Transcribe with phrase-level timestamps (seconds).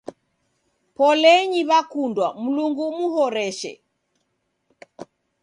[0.97, 3.71] Polenyi w'akundwa, Mlungu umuhoreshe.